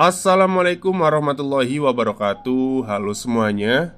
Assalamualaikum 0.00 0.96
warahmatullahi 0.96 1.76
wabarakatuh. 1.76 2.88
Halo 2.88 3.12
semuanya. 3.12 3.92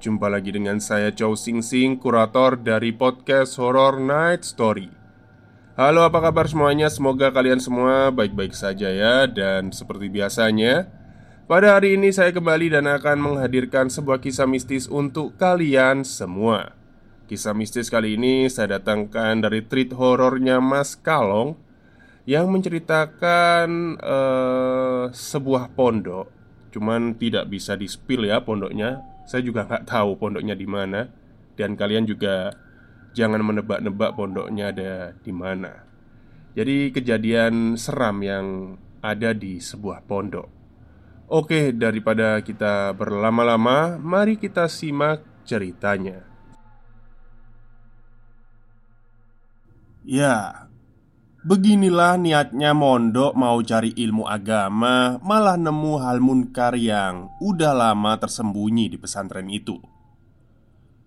Jumpa 0.00 0.32
lagi 0.32 0.48
dengan 0.56 0.80
saya 0.80 1.12
Chow 1.12 1.36
Sing 1.36 1.60
Sing 1.60 2.00
Kurator 2.00 2.56
dari 2.56 2.96
podcast 2.96 3.60
Horror 3.60 4.00
Night 4.00 4.40
Story. 4.40 4.88
Halo 5.76 6.00
apa 6.00 6.24
kabar 6.24 6.48
semuanya? 6.48 6.88
Semoga 6.88 7.28
kalian 7.28 7.60
semua 7.60 8.08
baik-baik 8.08 8.56
saja 8.56 8.88
ya 8.88 9.28
Dan 9.28 9.68
seperti 9.68 10.08
biasanya 10.08 10.88
Pada 11.44 11.76
hari 11.76 12.00
ini 12.00 12.08
saya 12.08 12.32
kembali 12.32 12.80
dan 12.80 12.88
akan 12.88 13.20
menghadirkan 13.20 13.92
sebuah 13.92 14.24
kisah 14.24 14.48
mistis 14.48 14.88
untuk 14.88 15.36
kalian 15.36 16.08
semua. 16.08 16.72
Kisah 17.28 17.52
mistis 17.52 17.92
kali 17.92 18.16
ini 18.16 18.48
saya 18.48 18.80
datangkan 18.80 19.44
dari 19.44 19.60
treat 19.60 19.92
horornya 19.92 20.56
Mas 20.64 20.96
Kalong 20.96 21.63
yang 22.24 22.48
menceritakan 22.48 24.00
uh, 24.00 25.04
sebuah 25.12 25.76
pondok. 25.76 26.32
Cuman 26.72 27.14
tidak 27.20 27.52
bisa 27.52 27.76
di 27.76 27.86
spill 27.86 28.26
ya 28.26 28.40
pondoknya. 28.42 29.04
Saya 29.28 29.44
juga 29.44 29.64
nggak 29.68 29.88
tahu 29.88 30.16
pondoknya 30.16 30.56
di 30.56 30.66
mana. 30.66 31.08
Dan 31.54 31.78
kalian 31.78 32.08
juga 32.08 32.50
jangan 33.14 33.44
menebak-nebak 33.44 34.16
pondoknya 34.18 34.74
ada 34.74 34.92
di 35.20 35.30
mana. 35.30 35.86
Jadi 36.54 36.90
kejadian 36.90 37.78
seram 37.78 38.18
yang 38.24 38.76
ada 39.04 39.36
di 39.36 39.60
sebuah 39.60 40.02
pondok. 40.08 40.48
Oke, 41.28 41.72
daripada 41.72 42.40
kita 42.44 42.92
berlama-lama, 42.92 43.96
mari 43.96 44.36
kita 44.36 44.68
simak 44.68 45.24
ceritanya. 45.44 46.24
Ya, 50.04 50.63
Beginilah 51.44 52.16
niatnya 52.16 52.72
mondok 52.72 53.36
mau 53.36 53.60
cari 53.60 53.92
ilmu 53.92 54.24
agama 54.24 55.20
Malah 55.20 55.60
nemu 55.60 55.92
hal 56.00 56.16
munkar 56.16 56.72
yang 56.72 57.28
udah 57.36 57.76
lama 57.76 58.16
tersembunyi 58.16 58.88
di 58.88 58.96
pesantren 58.96 59.52
itu. 59.52 59.76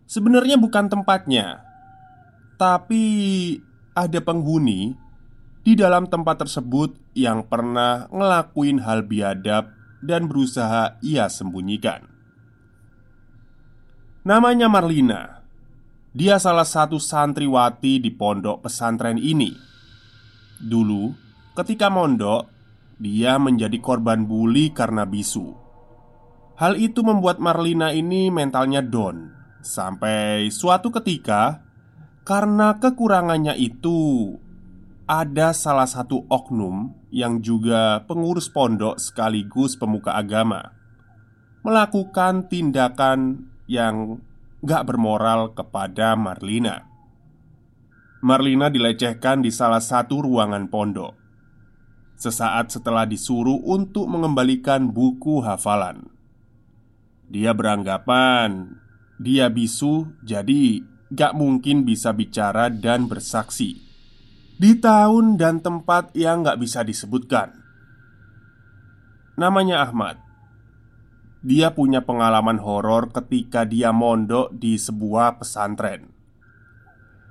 Sebenarnya 0.05 0.61
bukan 0.61 0.93
tempatnya 0.93 1.65
Tapi 2.53 3.03
ada 3.97 4.19
penghuni 4.21 4.93
di 5.65 5.73
dalam 5.73 6.05
tempat 6.05 6.45
tersebut 6.45 6.93
yang 7.17 7.41
pernah 7.49 8.05
ngelakuin 8.13 8.85
hal 8.85 9.09
biadab 9.09 9.73
dan 10.05 10.29
berusaha 10.29 11.01
ia 11.01 11.25
sembunyikan. 11.33 12.05
Namanya 14.21 14.69
Marlina. 14.69 15.41
Dia 16.13 16.37
salah 16.37 16.63
satu 16.63 17.01
santriwati 17.01 17.97
di 17.97 18.13
pondok 18.13 18.69
pesantren 18.69 19.17
ini 19.17 19.76
Dulu, 20.57 21.13
ketika 21.53 21.89
mondok, 21.89 22.49
dia 22.97 23.37
menjadi 23.37 23.77
korban 23.77 24.25
bully 24.25 24.73
karena 24.73 25.05
bisu. 25.05 25.53
Hal 26.57 26.73
itu 26.81 27.05
membuat 27.05 27.37
Marlina 27.37 27.93
ini 27.93 28.33
mentalnya 28.33 28.81
down 28.81 29.29
sampai 29.61 30.49
suatu 30.49 30.89
ketika 30.89 31.61
karena 32.25 32.81
kekurangannya 32.81 33.53
itu 33.53 34.33
ada 35.05 35.53
salah 35.53 35.85
satu 35.85 36.25
oknum 36.27 36.91
yang 37.13 37.39
juga 37.45 38.01
pengurus 38.09 38.49
pondok 38.49 38.97
sekaligus 38.97 39.77
pemuka 39.77 40.17
agama 40.17 40.77
melakukan 41.67 42.47
tindakan 42.47 43.51
yang 43.67 44.23
gak 44.63 44.87
bermoral 44.87 45.51
kepada 45.51 46.15
Marlina. 46.15 46.87
Marlina 48.21 48.69
dilecehkan 48.73 49.45
di 49.45 49.53
salah 49.53 49.81
satu 49.81 50.25
ruangan 50.25 50.69
pondok. 50.69 51.13
Sesaat 52.17 52.73
setelah 52.73 53.05
disuruh 53.05 53.61
untuk 53.61 54.09
mengembalikan 54.09 54.89
buku 54.89 55.45
hafalan, 55.45 56.09
dia 57.29 57.53
beranggapan 57.53 58.81
dia 59.17 59.49
bisu, 59.49 60.13
jadi 60.21 60.85
gak 61.09 61.33
mungkin 61.33 61.81
bisa 61.81 62.13
bicara 62.13 62.69
dan 62.69 63.09
bersaksi 63.09 63.81
di 64.57 64.77
tahun 64.77 65.41
dan 65.41 65.61
tempat 65.61 66.13
yang 66.13 66.45
gak 66.45 66.61
bisa 66.61 66.85
disebutkan. 66.85 67.53
Namanya 69.37 69.85
Ahmad. 69.85 70.21
Dia 71.45 71.69
punya 71.73 72.01
pengalaman 72.01 72.57
horor 72.57 73.13
ketika 73.13 73.61
dia 73.65 73.93
mondok 73.93 74.53
di 74.57 74.77
sebuah 74.77 75.37
pesantren. 75.37 76.16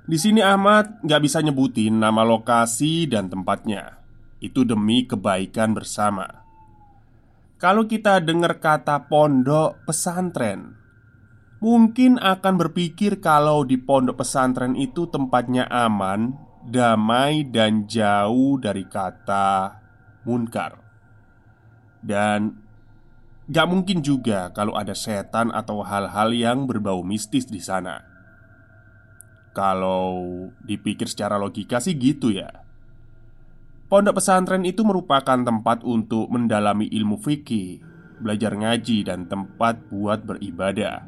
Di 0.07 0.15
sini 0.15 0.39
Ahmad 0.39 1.03
nggak 1.03 1.19
bisa 1.19 1.43
nyebutin 1.43 1.99
nama 1.99 2.23
lokasi 2.23 3.11
dan 3.11 3.27
tempatnya. 3.27 3.99
Itu 4.39 4.63
demi 4.63 5.03
kebaikan 5.03 5.75
bersama. 5.75 6.47
Kalau 7.59 7.91
kita 7.91 8.23
dengar 8.23 8.63
kata 8.63 9.11
pondok 9.11 9.83
pesantren, 9.83 10.79
mungkin 11.59 12.15
akan 12.23 12.55
berpikir 12.55 13.19
kalau 13.19 13.67
di 13.67 13.75
pondok 13.75 14.23
pesantren 14.23 14.79
itu 14.79 15.11
tempatnya 15.11 15.67
aman, 15.67 16.39
damai, 16.63 17.43
dan 17.43 17.83
jauh 17.83 18.55
dari 18.63 18.87
kata 18.87 19.75
munkar. 20.23 20.79
Dan 21.99 22.55
gak 23.51 23.67
mungkin 23.67 23.99
juga 23.99 24.55
kalau 24.55 24.71
ada 24.79 24.95
setan 24.95 25.51
atau 25.51 25.83
hal-hal 25.83 26.31
yang 26.31 26.63
berbau 26.63 27.03
mistis 27.03 27.43
di 27.43 27.59
sana. 27.59 28.16
Kalau 29.57 30.21
dipikir 30.61 31.09
secara 31.09 31.41
logika 31.41 31.81
sih 31.81 31.97
gitu 31.97 32.29
ya. 32.29 32.61
Pondok 33.89 34.21
pesantren 34.21 34.61
itu 34.69 34.85
merupakan 34.85 35.41
tempat 35.41 35.81
untuk 35.81 36.29
mendalami 36.29 36.85
ilmu 36.85 37.17
fikih 37.17 37.81
Belajar 38.17 38.57
ngaji 38.57 39.05
dan 39.05 39.29
tempat 39.29 39.77
buat 39.93 40.25
beribadah. 40.25 41.05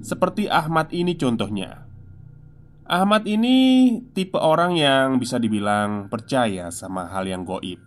Seperti 0.00 0.48
Ahmad 0.48 0.88
ini 0.92 1.12
contohnya. 1.16 1.84
Ahmad 2.84 3.28
ini 3.28 4.00
tipe 4.12 4.36
orang 4.36 4.76
yang 4.76 5.16
bisa 5.20 5.36
dibilang 5.36 6.12
percaya 6.12 6.72
sama 6.72 7.08
hal 7.08 7.28
yang 7.28 7.44
goib. 7.44 7.80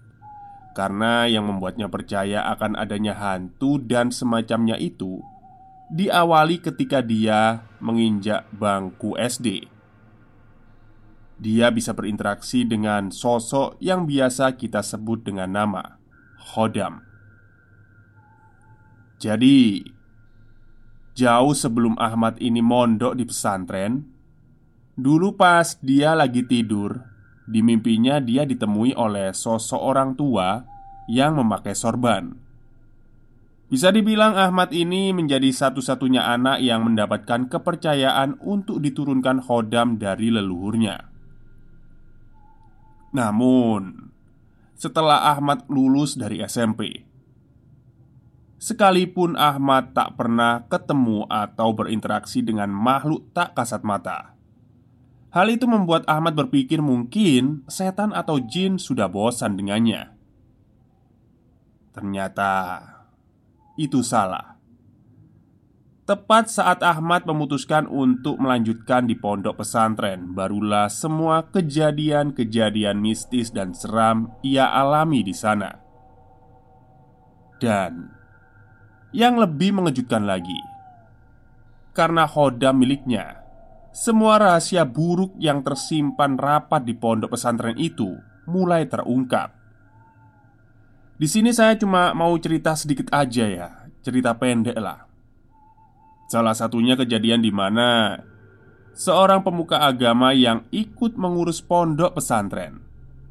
Karena 0.77 1.25
yang 1.25 1.49
membuatnya 1.49 1.89
percaya 1.89 2.45
akan 2.53 2.77
adanya 2.77 3.17
hantu 3.17 3.81
dan 3.81 4.13
semacamnya 4.13 4.77
itu 4.77 5.21
diawali 5.87 6.59
ketika 6.59 6.99
dia 6.99 7.63
menginjak 7.79 8.47
bangku 8.51 9.15
SD. 9.15 9.71
Dia 11.37 11.69
bisa 11.69 11.93
berinteraksi 11.93 12.65
dengan 12.65 13.13
sosok 13.13 13.77
yang 13.77 14.09
biasa 14.09 14.57
kita 14.57 14.81
sebut 14.81 15.21
dengan 15.21 15.53
nama 15.53 16.01
Khodam. 16.41 17.05
Jadi, 19.21 19.85
jauh 21.13 21.53
sebelum 21.53 21.97
Ahmad 21.97 22.41
ini 22.41 22.61
mondok 22.61 23.17
di 23.17 23.25
pesantren, 23.25 24.05
dulu 24.97 25.37
pas 25.37 25.77
dia 25.81 26.17
lagi 26.17 26.41
tidur, 26.41 27.05
di 27.45 27.61
mimpinya 27.61 28.17
dia 28.17 28.43
ditemui 28.43 28.97
oleh 28.97 29.29
sosok 29.33 29.81
orang 29.81 30.17
tua 30.17 30.65
yang 31.05 31.37
memakai 31.37 31.77
sorban. 31.77 32.46
Bisa 33.67 33.91
dibilang 33.91 34.39
Ahmad 34.39 34.71
ini 34.71 35.11
menjadi 35.11 35.51
satu-satunya 35.51 36.23
anak 36.23 36.63
yang 36.63 36.87
mendapatkan 36.87 37.51
kepercayaan 37.51 38.39
untuk 38.39 38.79
diturunkan 38.79 39.43
khodam 39.43 39.99
dari 39.99 40.31
leluhurnya. 40.31 41.11
Namun, 43.11 44.07
setelah 44.71 45.35
Ahmad 45.35 45.67
lulus 45.67 46.15
dari 46.15 46.39
SMP, 46.47 47.03
sekalipun 48.55 49.35
Ahmad 49.35 49.91
tak 49.91 50.15
pernah 50.15 50.63
ketemu 50.71 51.27
atau 51.27 51.75
berinteraksi 51.75 52.39
dengan 52.39 52.71
makhluk 52.71 53.35
tak 53.35 53.51
kasat 53.51 53.83
mata. 53.83 54.31
Hal 55.35 55.51
itu 55.51 55.67
membuat 55.67 56.07
Ahmad 56.07 56.39
berpikir 56.39 56.79
mungkin 56.79 57.67
setan 57.67 58.15
atau 58.15 58.39
jin 58.39 58.79
sudah 58.79 59.11
bosan 59.11 59.59
dengannya. 59.59 60.15
Ternyata 61.91 62.79
itu 63.77 64.03
salah. 64.03 64.57
Tepat 66.07 66.47
saat 66.47 66.79
Ahmad 66.87 67.27
memutuskan 67.27 67.83
untuk 67.83 68.39
melanjutkan 68.39 69.11
di 69.11 69.19
pondok 69.19 69.59
pesantren, 69.59 70.31
barulah 70.31 70.87
semua 70.87 71.51
kejadian-kejadian 71.51 72.95
mistis 72.95 73.51
dan 73.51 73.75
seram 73.75 74.31
ia 74.39 74.71
alami 74.71 75.19
di 75.19 75.35
sana. 75.35 75.83
Dan 77.59 78.07
yang 79.11 79.35
lebih 79.35 79.75
mengejutkan 79.75 80.23
lagi, 80.23 80.55
karena 81.91 82.23
hoda 82.23 82.71
miliknya, 82.71 83.43
semua 83.91 84.37
rahasia 84.37 84.85
buruk 84.87 85.35
yang 85.41 85.65
tersimpan 85.65 86.37
rapat 86.37 86.85
di 86.85 86.93
pondok 86.93 87.33
pesantren 87.33 87.75
itu 87.81 88.15
mulai 88.45 88.85
terungkap. 88.85 89.56
Di 91.17 91.25
sini 91.25 91.49
saya 91.49 91.73
cuma 91.73 92.13
mau 92.13 92.37
cerita 92.37 92.77
sedikit 92.77 93.09
aja 93.09 93.45
ya, 93.49 93.69
cerita 94.05 94.37
pendek 94.37 94.77
lah. 94.77 95.09
Salah 96.29 96.53
satunya 96.53 96.93
kejadian 96.93 97.41
di 97.41 97.49
mana 97.49 98.21
seorang 98.93 99.41
pemuka 99.41 99.81
agama 99.81 100.29
yang 100.37 100.69
ikut 100.69 101.17
mengurus 101.17 101.57
pondok 101.63 102.21
pesantren 102.21 102.85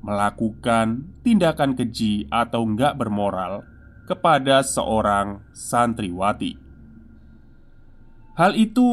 melakukan 0.07 1.03
tindakan 1.27 1.75
keji 1.75 2.31
atau 2.31 2.63
nggak 2.63 2.95
bermoral 2.95 3.67
kepada 4.07 4.63
seorang 4.63 5.43
santriwati. 5.51 6.55
Hal 8.39 8.55
itu 8.55 8.87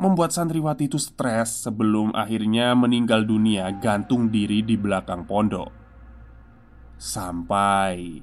membuat 0.00 0.32
santriwati 0.32 0.88
itu 0.88 0.96
stres 0.96 1.68
sebelum 1.68 2.16
akhirnya 2.16 2.72
meninggal 2.72 3.28
dunia 3.28 3.68
gantung 3.78 4.32
diri 4.32 4.64
di 4.64 4.80
belakang 4.80 5.28
pondok. 5.28 5.83
Sampai 6.96 8.22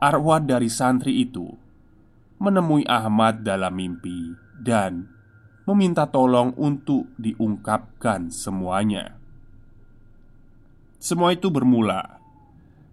arwah 0.00 0.40
dari 0.42 0.68
santri 0.68 1.24
itu 1.24 1.48
menemui 2.42 2.84
Ahmad 2.84 3.40
dalam 3.46 3.72
mimpi 3.72 4.34
dan 4.60 5.08
meminta 5.64 6.04
tolong 6.04 6.52
untuk 6.60 7.08
diungkapkan 7.16 8.28
semuanya. 8.28 9.16
Semua 11.04 11.36
itu 11.36 11.52
bermula 11.52 12.16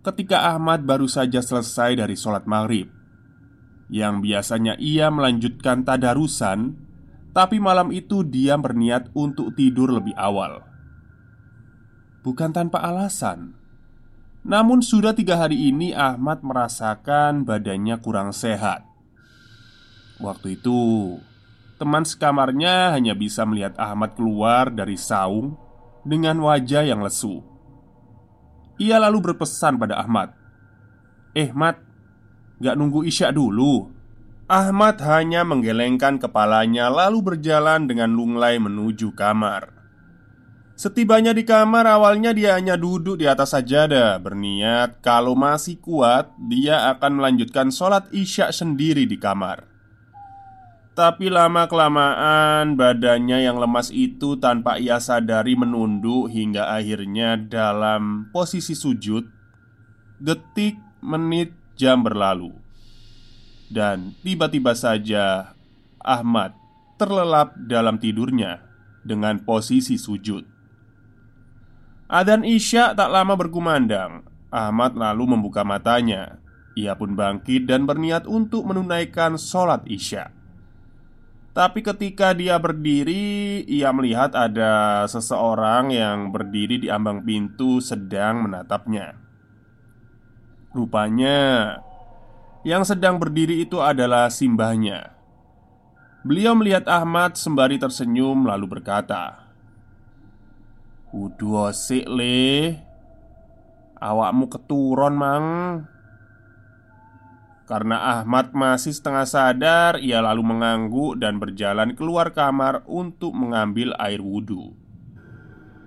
ketika 0.03 0.51
Ahmad 0.51 0.83
baru 0.83 1.07
saja 1.07 1.39
selesai 1.39 1.95
dari 1.95 2.19
sholat 2.19 2.43
maghrib 2.43 2.91
Yang 3.87 4.15
biasanya 4.27 4.75
ia 4.83 5.07
melanjutkan 5.07 5.87
tadarusan 5.87 6.75
Tapi 7.31 7.63
malam 7.63 7.95
itu 7.95 8.27
dia 8.27 8.59
berniat 8.59 9.15
untuk 9.15 9.55
tidur 9.55 9.95
lebih 9.95 10.11
awal 10.19 10.59
Bukan 12.19 12.51
tanpa 12.51 12.83
alasan 12.83 13.55
Namun 14.41 14.81
sudah 14.81 15.13
tiga 15.13 15.37
hari 15.37 15.69
ini 15.69 15.93
Ahmad 15.93 16.41
merasakan 16.41 17.45
badannya 17.45 17.93
kurang 18.01 18.33
sehat. 18.33 18.81
Waktu 20.17 20.57
itu 20.57 21.17
Teman 21.81 22.05
sekamarnya 22.05 22.93
hanya 22.93 23.17
bisa 23.17 23.41
melihat 23.41 23.73
Ahmad 23.77 24.13
keluar 24.17 24.69
dari 24.69 24.97
saung 24.97 25.57
Dengan 26.01 26.41
wajah 26.41 26.85
yang 26.85 27.05
lesu. 27.05 27.41
Ia 28.81 28.97
lalu 28.97 29.29
berpesan 29.29 29.77
pada 29.77 30.01
Ahmad 30.01 30.33
Eh 31.37 31.53
Mat 31.53 31.77
Gak 32.61 32.77
nunggu 32.77 33.01
isya 33.05 33.33
dulu. 33.33 33.89
Ahmad 34.45 35.01
hanya 35.01 35.41
menggelengkan 35.41 36.21
kepalanya 36.21 36.93
lalu 36.93 37.33
berjalan 37.33 37.89
dengan 37.89 38.13
lunglai 38.13 38.61
menuju 38.61 39.17
kamar 39.17 39.80
Setibanya 40.81 41.29
di 41.29 41.45
kamar 41.45 41.85
awalnya 41.85 42.33
dia 42.33 42.57
hanya 42.57 42.73
duduk 42.73 43.21
di 43.21 43.29
atas 43.29 43.53
sajadah 43.53 44.17
Berniat 44.17 44.97
kalau 45.05 45.37
masih 45.37 45.77
kuat 45.77 46.33
dia 46.49 46.89
akan 46.89 47.21
melanjutkan 47.21 47.69
sholat 47.69 48.09
isya 48.09 48.49
sendiri 48.49 49.05
di 49.05 49.13
kamar. 49.21 49.69
Tapi 50.97 51.29
lama-kelamaan 51.29 52.73
badannya 52.73 53.45
yang 53.45 53.61
lemas 53.61 53.93
itu 53.93 54.41
tanpa 54.41 54.81
ia 54.81 54.97
sadari 54.97 55.53
menunduk 55.53 56.33
hingga 56.33 56.73
akhirnya 56.73 57.37
dalam 57.37 58.33
posisi 58.33 58.73
sujud 58.73 59.29
Detik, 60.17 60.81
menit, 61.05 61.53
jam 61.77 62.01
berlalu. 62.01 62.57
Dan 63.69 64.17
tiba-tiba 64.25 64.73
saja 64.73 65.53
Ahmad 66.01 66.57
terlelap 66.97 67.53
dalam 67.69 68.01
tidurnya 68.01 68.65
dengan 69.05 69.45
posisi 69.45 70.01
sujud 70.01 70.60
Adan 72.11 72.43
Isya 72.43 72.91
tak 72.91 73.07
lama 73.07 73.39
berkumandang 73.39 74.27
Ahmad 74.51 74.99
lalu 74.99 75.31
membuka 75.31 75.63
matanya 75.63 76.43
Ia 76.75 76.99
pun 76.99 77.15
bangkit 77.15 77.71
dan 77.71 77.87
berniat 77.87 78.27
untuk 78.27 78.67
menunaikan 78.67 79.39
sholat 79.39 79.87
Isya' 79.87 80.41
Tapi 81.51 81.83
ketika 81.83 82.31
dia 82.31 82.55
berdiri, 82.55 83.59
ia 83.67 83.91
melihat 83.91 84.31
ada 84.31 85.03
seseorang 85.03 85.91
yang 85.91 86.31
berdiri 86.31 86.79
di 86.79 86.87
ambang 86.87 87.27
pintu 87.27 87.83
sedang 87.83 88.47
menatapnya. 88.47 89.19
Rupanya, 90.71 91.75
yang 92.63 92.87
sedang 92.87 93.19
berdiri 93.19 93.67
itu 93.67 93.83
adalah 93.83 94.31
simbahnya. 94.31 95.11
Beliau 96.23 96.55
melihat 96.55 96.87
Ahmad 96.87 97.35
sembari 97.35 97.75
tersenyum 97.75 98.47
lalu 98.47 98.79
berkata, 98.79 99.50
"Udah 101.11 101.69
osik 101.71 102.07
le, 102.07 102.79
awakmu 103.99 104.47
keturun 104.47 105.15
mang." 105.15 105.47
Karena 107.71 108.19
Ahmad 108.19 108.51
masih 108.51 108.91
setengah 108.91 109.23
sadar, 109.23 109.95
ia 110.03 110.19
lalu 110.19 110.43
mengangguk 110.43 111.15
dan 111.15 111.39
berjalan 111.39 111.95
keluar 111.95 112.35
kamar 112.35 112.83
untuk 112.83 113.31
mengambil 113.31 113.95
air 113.95 114.19
wudhu. 114.19 114.75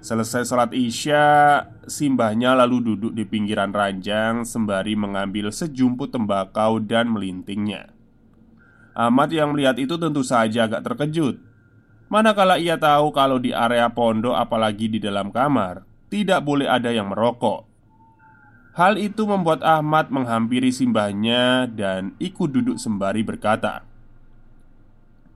Selesai 0.04 0.48
sholat 0.48 0.72
Isya, 0.72 1.60
simbahnya 1.88 2.52
lalu 2.56 2.92
duduk 2.92 3.12
di 3.16 3.24
pinggiran 3.24 3.72
ranjang 3.72 4.44
sembari 4.44 4.96
mengambil 4.96 5.48
sejumput 5.48 6.12
tembakau 6.12 6.76
dan 6.80 7.08
melintingnya. 7.08 7.88
Ahmad 8.92 9.32
yang 9.32 9.56
melihat 9.56 9.80
itu 9.80 9.96
tentu 9.96 10.20
saja 10.20 10.68
agak 10.68 10.84
terkejut. 10.88 11.40
Manakala 12.12 12.60
ia 12.60 12.76
tahu 12.76 13.10
kalau 13.10 13.40
di 13.40 13.50
area 13.50 13.88
pondok, 13.90 14.36
apalagi 14.36 14.86
di 14.86 14.98
dalam 15.00 15.32
kamar, 15.32 15.82
tidak 16.12 16.44
boleh 16.44 16.68
ada 16.68 16.92
yang 16.92 17.10
merokok. 17.10 17.66
Hal 18.74 18.98
itu 18.98 19.22
membuat 19.24 19.62
Ahmad 19.62 20.10
menghampiri 20.10 20.74
simbahnya 20.74 21.70
dan 21.70 22.18
ikut 22.18 22.50
duduk 22.50 22.76
sembari 22.76 23.22
berkata, 23.22 23.86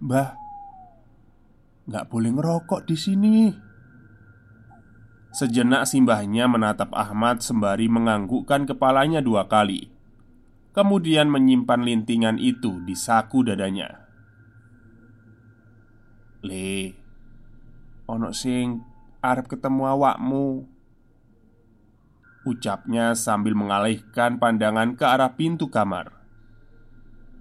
"Mbah, 0.02 0.34
nggak 1.86 2.04
boleh 2.10 2.30
ngerokok 2.34 2.80
di 2.82 2.96
sini." 2.98 3.36
Sejenak 5.28 5.86
simbahnya 5.86 6.50
menatap 6.50 6.90
Ahmad 6.90 7.44
sembari 7.44 7.86
menganggukkan 7.86 8.64
kepalanya 8.64 9.20
dua 9.22 9.44
kali 9.46 9.92
Kemudian 10.72 11.28
menyimpan 11.28 11.84
lintingan 11.84 12.36
itu 12.40 12.80
di 12.86 12.96
saku 12.96 13.44
dadanya 13.44 14.07
Le 16.38 16.94
Ono 18.08 18.32
sing 18.32 18.80
arep 19.20 19.52
ketemu 19.52 19.84
awakmu. 19.84 20.64
Ucapnya 22.48 23.12
sambil 23.12 23.52
mengalihkan 23.52 24.40
pandangan 24.40 24.96
ke 24.96 25.04
arah 25.04 25.36
pintu 25.36 25.68
kamar. 25.68 26.16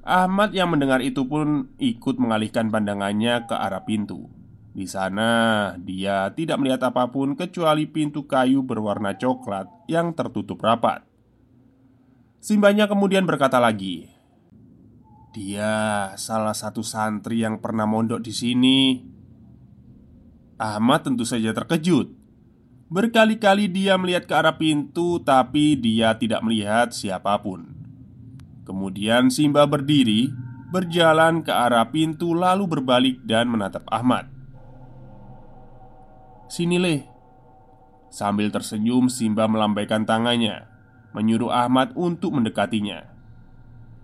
Ahmad 0.04 0.52
yang 0.52 0.74
mendengar 0.74 1.00
itu 1.00 1.24
pun 1.24 1.72
ikut 1.80 2.20
mengalihkan 2.20 2.68
pandangannya 2.68 3.48
ke 3.48 3.56
arah 3.56 3.88
pintu. 3.88 4.28
Di 4.76 4.84
sana 4.90 5.72
dia 5.80 6.28
tidak 6.36 6.60
melihat 6.60 6.92
apa 6.92 7.08
pun 7.08 7.40
kecuali 7.40 7.88
pintu 7.88 8.28
kayu 8.28 8.60
berwarna 8.66 9.16
coklat 9.16 9.72
yang 9.88 10.12
tertutup 10.12 10.60
rapat. 10.60 11.08
Simbanya 12.44 12.92
kemudian 12.92 13.24
berkata 13.24 13.62
lagi 13.62 14.17
Dia 15.38 16.18
salah 16.18 16.58
satu 16.58 16.82
santri 16.82 17.46
yang 17.46 17.62
pernah 17.62 17.86
mondok 17.86 18.26
di 18.26 18.34
sini 18.34 18.78
Ahmad 20.58 21.06
tentu 21.06 21.30
saja 21.30 21.54
terkejut 21.54 22.10
Berkali-kali 22.90 23.68
dia 23.68 24.00
melihat 24.00 24.26
ke 24.26 24.34
arah 24.34 24.56
pintu, 24.56 25.20
tapi 25.20 25.76
dia 25.76 26.16
tidak 26.16 26.40
melihat 26.40 26.96
siapa 26.96 27.36
pun. 27.44 27.68
Kemudian 28.64 29.28
Simba 29.28 29.68
berdiri, 29.68 30.32
berjalan 30.72 31.44
ke 31.44 31.52
arah 31.52 31.92
pintu, 31.92 32.32
lalu 32.32 32.64
berbalik 32.64 33.28
dan 33.28 33.52
menatap 33.52 33.84
Ahmad. 33.92 34.32
"Sini, 36.48 36.80
Leh." 36.80 37.04
Sambil 38.08 38.56
tersenyum, 38.56 39.12
Simba 39.12 39.52
melambaikan 39.52 40.08
tangannya, 40.08 40.64
menyuruh 41.12 41.52
Ahmad 41.52 41.92
untuk 41.92 42.40
mendekatinya. 42.40 43.17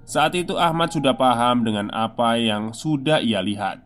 Saat 0.03 0.35
itu 0.35 0.59
Ahmad 0.59 0.91
sudah 0.91 1.15
paham 1.15 1.63
dengan 1.63 1.87
apa 1.95 2.35
yang 2.35 2.75
sudah 2.75 3.23
ia 3.23 3.39
lihat. 3.39 3.79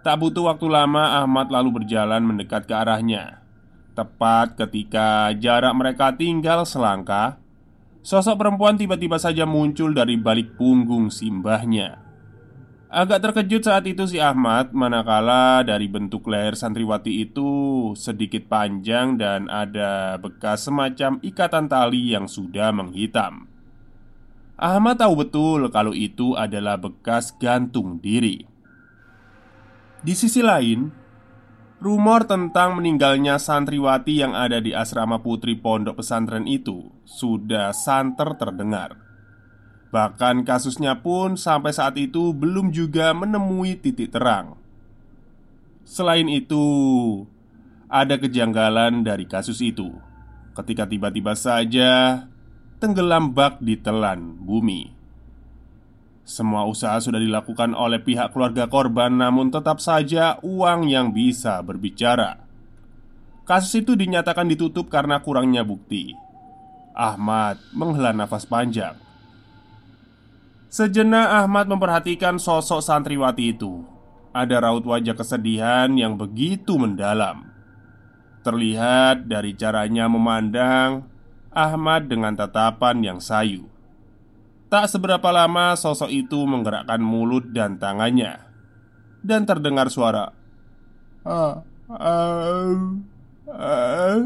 Tak 0.00 0.16
butuh 0.24 0.48
waktu 0.48 0.66
lama, 0.72 1.20
Ahmad 1.20 1.52
lalu 1.52 1.82
berjalan 1.82 2.24
mendekat 2.24 2.64
ke 2.64 2.72
arahnya. 2.72 3.44
Tepat 3.92 4.56
ketika 4.56 5.34
jarak 5.36 5.74
mereka 5.76 6.16
tinggal 6.16 6.64
selangkah, 6.64 7.36
sosok 8.00 8.40
perempuan 8.40 8.80
tiba-tiba 8.80 9.20
saja 9.20 9.44
muncul 9.44 9.92
dari 9.92 10.16
balik 10.16 10.56
punggung 10.56 11.12
simbahnya. 11.12 12.08
Agak 12.88 13.20
terkejut 13.20 13.68
saat 13.68 13.84
itu 13.84 14.08
si 14.08 14.16
Ahmad 14.16 14.72
manakala 14.72 15.60
dari 15.60 15.92
bentuk 15.92 16.24
leher 16.24 16.56
santriwati 16.56 17.28
itu 17.28 17.50
sedikit 17.92 18.48
panjang 18.48 19.20
dan 19.20 19.44
ada 19.52 20.16
bekas 20.16 20.64
semacam 20.64 21.20
ikatan 21.20 21.68
tali 21.68 22.16
yang 22.16 22.24
sudah 22.24 22.72
menghitam. 22.72 23.47
Ahmad 24.58 24.98
tahu 24.98 25.22
betul 25.22 25.70
kalau 25.70 25.94
itu 25.94 26.34
adalah 26.34 26.74
bekas 26.74 27.30
gantung 27.38 28.02
diri. 28.02 28.42
Di 30.02 30.14
sisi 30.18 30.42
lain, 30.42 30.90
Rumor 31.78 32.26
tentang 32.26 32.74
meninggalnya 32.74 33.38
santriwati 33.38 34.18
yang 34.18 34.34
ada 34.34 34.58
di 34.58 34.74
asrama 34.74 35.22
putri 35.22 35.54
pondok 35.54 36.02
pesantren 36.02 36.42
itu 36.42 36.90
sudah 37.06 37.70
santer 37.70 38.34
terdengar. 38.34 38.98
Bahkan 39.94 40.42
kasusnya 40.42 40.98
pun 40.98 41.38
sampai 41.38 41.70
saat 41.70 41.94
itu 41.94 42.34
belum 42.34 42.74
juga 42.74 43.14
menemui 43.14 43.78
titik 43.78 44.10
terang. 44.10 44.58
Selain 45.86 46.26
itu, 46.26 46.66
ada 47.86 48.18
kejanggalan 48.18 49.06
dari 49.06 49.24
kasus 49.30 49.62
itu. 49.62 49.88
ketika 50.58 50.90
tiba-tiba 50.90 51.38
saja 51.38 52.26
tenggelam 52.78 53.34
bak 53.34 53.58
di 53.58 53.74
telan 53.74 54.38
bumi. 54.38 54.94
Semua 56.28 56.68
usaha 56.68 57.00
sudah 57.00 57.18
dilakukan 57.18 57.72
oleh 57.72 57.98
pihak 57.98 58.36
keluarga 58.36 58.68
korban, 58.68 59.10
namun 59.10 59.48
tetap 59.48 59.80
saja 59.80 60.36
uang 60.44 60.86
yang 60.86 61.10
bisa 61.10 61.58
berbicara. 61.64 62.44
Kasus 63.48 63.80
itu 63.80 63.96
dinyatakan 63.96 64.44
ditutup 64.44 64.92
karena 64.92 65.24
kurangnya 65.24 65.64
bukti. 65.64 66.12
Ahmad 66.92 67.56
menghela 67.72 68.12
nafas 68.12 68.44
panjang. 68.44 68.92
Sejenak 70.68 71.48
Ahmad 71.48 71.64
memperhatikan 71.64 72.36
sosok 72.36 72.84
santriwati 72.84 73.56
itu. 73.56 73.80
Ada 74.36 74.68
raut 74.68 74.84
wajah 74.84 75.16
kesedihan 75.16 75.88
yang 75.96 76.20
begitu 76.20 76.76
mendalam. 76.76 77.48
Terlihat 78.44 79.24
dari 79.24 79.56
caranya 79.56 80.12
memandang 80.12 81.08
Ahmad 81.58 82.06
dengan 82.06 82.38
tatapan 82.38 83.02
yang 83.02 83.18
sayu. 83.18 83.66
Tak 84.68 84.84
seberapa 84.92 85.32
lama 85.32 85.72
sosok 85.80 86.12
itu 86.12 86.44
menggerakkan 86.44 87.00
mulut 87.00 87.56
dan 87.56 87.80
tangannya 87.80 88.36
Dan 89.24 89.48
terdengar 89.48 89.88
suara 89.88 90.28
ah, 91.24 91.64
ah, 91.88 92.76
ah, 93.48 94.20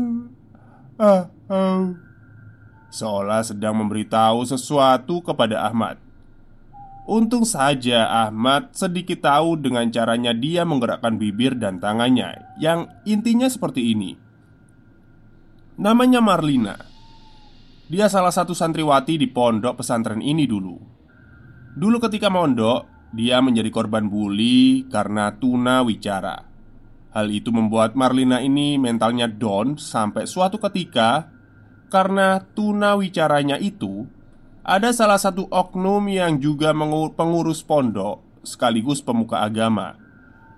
ah, 0.98 1.24
ah. 1.46 1.82
Seolah 2.90 3.42
sedang 3.46 3.78
memberitahu 3.78 4.42
sesuatu 4.42 5.22
kepada 5.22 5.62
Ahmad 5.62 6.02
Untung 7.06 7.46
saja 7.46 8.10
Ahmad 8.26 8.74
sedikit 8.74 9.22
tahu 9.22 9.62
dengan 9.62 9.94
caranya 9.94 10.34
dia 10.34 10.66
menggerakkan 10.66 11.22
bibir 11.22 11.54
dan 11.54 11.78
tangannya 11.78 12.58
Yang 12.58 12.90
intinya 13.06 13.46
seperti 13.46 13.94
ini 13.94 14.18
Namanya 15.78 16.18
Marlina 16.18 16.91
dia 17.92 18.08
salah 18.08 18.32
satu 18.32 18.56
santriwati 18.56 19.20
di 19.20 19.28
pondok 19.28 19.84
pesantren 19.84 20.24
ini 20.24 20.48
dulu. 20.48 20.80
Dulu 21.76 22.00
ketika 22.00 22.32
mondok, 22.32 23.12
dia 23.12 23.44
menjadi 23.44 23.68
korban 23.68 24.08
bully 24.08 24.88
karena 24.88 25.36
tuna 25.36 25.84
wicara. 25.84 26.40
Hal 27.12 27.28
itu 27.28 27.52
membuat 27.52 27.92
Marlina 27.92 28.40
ini 28.40 28.80
mentalnya 28.80 29.28
down 29.28 29.76
sampai 29.76 30.24
suatu 30.24 30.56
ketika 30.56 31.28
karena 31.92 32.40
tuna 32.56 32.96
wicaranya 32.96 33.60
itu 33.60 34.08
ada 34.64 34.88
salah 34.96 35.20
satu 35.20 35.44
oknum 35.52 36.08
yang 36.08 36.40
juga 36.40 36.72
pengurus 37.12 37.60
pondok 37.60 38.24
sekaligus 38.40 39.04
pemuka 39.04 39.44
agama 39.44 40.00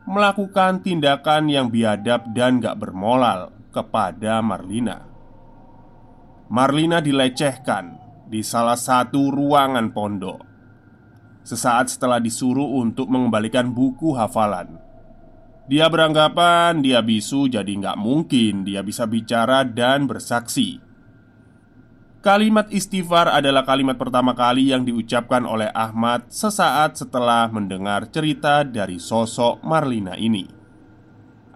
melakukan 0.07 0.87
tindakan 0.87 1.51
yang 1.51 1.67
biadab 1.67 2.31
dan 2.31 2.63
gak 2.63 2.79
bermoral 2.79 3.51
kepada 3.75 4.39
Marlina. 4.39 5.14
Marlina 6.55 7.03
dilecehkan 7.03 7.99
di 8.31 8.39
salah 8.47 8.79
satu 8.79 9.35
ruangan 9.35 9.91
pondok. 9.91 10.39
Sesaat 11.43 11.91
setelah 11.91 12.23
disuruh 12.23 12.79
untuk 12.79 13.11
mengembalikan 13.11 13.75
buku 13.75 14.15
hafalan, 14.15 14.79
dia 15.67 15.91
beranggapan 15.91 16.79
dia 16.79 17.03
bisu, 17.03 17.51
jadi 17.51 17.67
nggak 17.67 17.99
mungkin 17.99 18.63
dia 18.63 18.87
bisa 18.87 19.03
bicara 19.03 19.67
dan 19.67 20.07
bersaksi. 20.07 20.79
Kalimat 22.23 22.71
istighfar 22.71 23.35
adalah 23.35 23.67
kalimat 23.67 23.99
pertama 23.99 24.39
kali 24.39 24.71
yang 24.71 24.87
diucapkan 24.87 25.43
oleh 25.43 25.75
Ahmad 25.75 26.31
sesaat 26.31 26.95
setelah 26.95 27.51
mendengar 27.51 28.07
cerita 28.15 28.63
dari 28.63 29.03
sosok 29.03 29.59
Marlina 29.67 30.15
ini. 30.15 30.47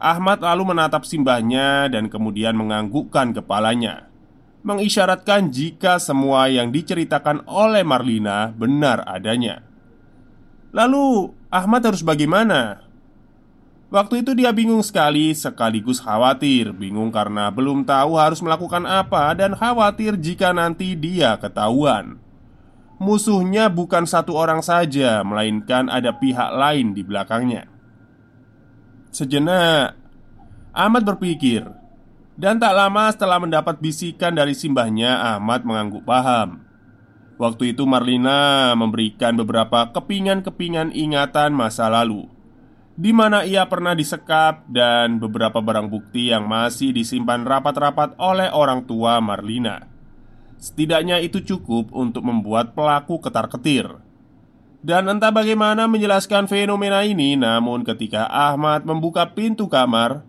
Ahmad 0.03 0.43
lalu 0.43 0.75
menatap 0.75 1.07
simbahnya 1.07 1.87
dan 1.87 2.11
kemudian 2.11 2.59
menganggukkan 2.59 3.31
kepalanya 3.39 4.08
mengisyaratkan 4.69 5.49
jika 5.49 5.97
semua 5.97 6.53
yang 6.53 6.69
diceritakan 6.69 7.49
oleh 7.49 7.81
Marlina 7.81 8.53
benar 8.53 9.01
adanya. 9.09 9.65
Lalu, 10.77 11.33
Ahmad 11.49 11.81
harus 11.89 12.05
bagaimana? 12.05 12.85
Waktu 13.89 14.21
itu 14.21 14.37
dia 14.37 14.53
bingung 14.53 14.85
sekali, 14.85 15.33
sekaligus 15.33 15.97
khawatir. 15.97 16.77
Bingung 16.77 17.09
karena 17.09 17.49
belum 17.49 17.89
tahu 17.89 18.21
harus 18.21 18.45
melakukan 18.45 18.85
apa, 18.85 19.33
dan 19.33 19.57
khawatir 19.57 20.21
jika 20.21 20.53
nanti 20.53 20.93
dia 20.93 21.41
ketahuan. 21.41 22.21
Musuhnya 23.01 23.73
bukan 23.73 24.05
satu 24.05 24.37
orang 24.37 24.61
saja, 24.61 25.25
melainkan 25.25 25.89
ada 25.89 26.13
pihak 26.13 26.53
lain 26.53 26.93
di 26.93 27.01
belakangnya. 27.01 27.65
Sejenak, 29.09 29.97
Ahmad 30.77 31.09
berpikir, 31.09 31.65
dan 32.39 32.63
tak 32.63 32.71
lama 32.73 33.11
setelah 33.11 33.43
mendapat 33.43 33.83
bisikan 33.83 34.39
dari 34.39 34.55
simbahnya, 34.55 35.35
Ahmad 35.35 35.67
mengangguk 35.67 36.07
paham. 36.07 36.63
Waktu 37.35 37.75
itu 37.75 37.83
Marlina 37.87 38.73
memberikan 38.79 39.35
beberapa 39.35 39.91
kepingan-kepingan 39.91 40.95
ingatan 40.95 41.55
masa 41.55 41.91
lalu 41.91 42.39
di 42.99 43.15
mana 43.15 43.47
ia 43.47 43.63
pernah 43.71 43.95
disekap 43.95 44.67
dan 44.67 45.23
beberapa 45.23 45.63
barang 45.63 45.87
bukti 45.87 46.35
yang 46.35 46.51
masih 46.51 46.91
disimpan 46.91 47.47
rapat-rapat 47.47 48.19
oleh 48.19 48.51
orang 48.51 48.91
tua 48.91 49.23
Marlina. 49.23 49.87
Setidaknya 50.59 51.23
itu 51.23 51.39
cukup 51.47 51.95
untuk 51.95 52.27
membuat 52.27 52.75
pelaku 52.75 53.23
ketar-ketir. 53.23 53.87
Dan 54.83 55.07
entah 55.07 55.31
bagaimana 55.31 55.87
menjelaskan 55.87 56.51
fenomena 56.51 57.07
ini, 57.07 57.39
namun 57.39 57.87
ketika 57.87 58.27
Ahmad 58.27 58.83
membuka 58.83 59.31
pintu 59.31 59.71
kamar, 59.71 60.27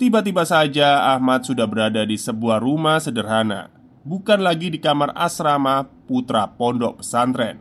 Tiba-tiba 0.00 0.48
saja 0.48 1.12
Ahmad 1.12 1.44
sudah 1.44 1.68
berada 1.68 2.00
di 2.08 2.16
sebuah 2.16 2.56
rumah 2.64 2.96
sederhana 3.04 3.68
Bukan 4.00 4.40
lagi 4.40 4.72
di 4.72 4.80
kamar 4.80 5.12
asrama 5.12 5.84
putra 6.08 6.48
pondok 6.48 7.04
pesantren 7.04 7.60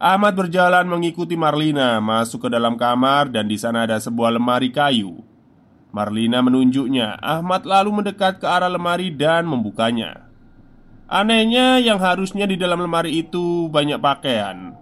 Ahmad 0.00 0.32
berjalan 0.32 0.90
mengikuti 0.90 1.38
Marlina 1.38 2.02
masuk 2.02 2.48
ke 2.48 2.48
dalam 2.50 2.74
kamar 2.74 3.30
dan 3.30 3.44
di 3.44 3.60
sana 3.60 3.84
ada 3.84 4.00
sebuah 4.00 4.32
lemari 4.32 4.72
kayu. 4.72 5.20
Marlina 5.92 6.40
menunjuknya. 6.40 7.20
Ahmad 7.20 7.68
lalu 7.68 8.00
mendekat 8.00 8.40
ke 8.40 8.48
arah 8.48 8.72
lemari 8.72 9.12
dan 9.12 9.44
membukanya. 9.44 10.24
Anehnya, 11.04 11.76
yang 11.84 12.00
harusnya 12.00 12.48
di 12.48 12.56
dalam 12.56 12.80
lemari 12.80 13.20
itu 13.20 13.68
banyak 13.68 14.00
pakaian, 14.00 14.72